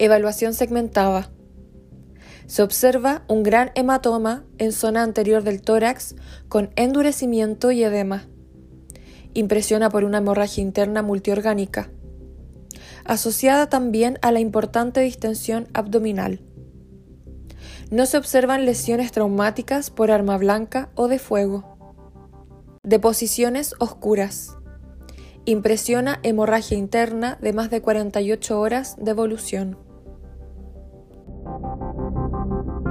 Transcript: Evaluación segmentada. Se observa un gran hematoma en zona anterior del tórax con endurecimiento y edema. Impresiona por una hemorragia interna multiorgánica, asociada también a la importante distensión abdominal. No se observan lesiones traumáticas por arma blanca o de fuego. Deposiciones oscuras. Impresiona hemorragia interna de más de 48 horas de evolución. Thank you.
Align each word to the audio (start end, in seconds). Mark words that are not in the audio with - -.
Evaluación 0.00 0.54
segmentada. 0.54 1.32
Se 2.46 2.62
observa 2.62 3.24
un 3.26 3.42
gran 3.42 3.72
hematoma 3.74 4.44
en 4.58 4.70
zona 4.70 5.02
anterior 5.02 5.42
del 5.42 5.60
tórax 5.60 6.14
con 6.48 6.70
endurecimiento 6.76 7.72
y 7.72 7.82
edema. 7.82 8.28
Impresiona 9.34 9.90
por 9.90 10.04
una 10.04 10.18
hemorragia 10.18 10.62
interna 10.62 11.02
multiorgánica, 11.02 11.90
asociada 13.04 13.68
también 13.68 14.20
a 14.22 14.30
la 14.30 14.38
importante 14.38 15.00
distensión 15.00 15.66
abdominal. 15.74 16.42
No 17.90 18.06
se 18.06 18.18
observan 18.18 18.66
lesiones 18.66 19.10
traumáticas 19.10 19.90
por 19.90 20.12
arma 20.12 20.38
blanca 20.38 20.90
o 20.94 21.08
de 21.08 21.18
fuego. 21.18 21.76
Deposiciones 22.84 23.74
oscuras. 23.80 24.56
Impresiona 25.44 26.20
hemorragia 26.22 26.78
interna 26.78 27.36
de 27.40 27.52
más 27.52 27.68
de 27.68 27.82
48 27.82 28.60
horas 28.60 28.94
de 28.98 29.10
evolución. 29.10 29.87
Thank 31.48 32.86
you. 32.86 32.87